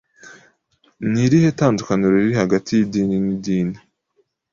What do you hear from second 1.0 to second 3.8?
Ni irihe tandukaniro riri hagati y'idini n'idini?